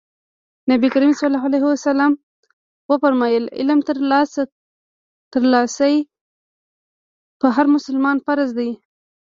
[0.71, 1.21] نبي کريم ص
[2.89, 5.95] وفرمايل علم ترلاسی
[7.41, 8.69] په هر مسلمان فرض دی.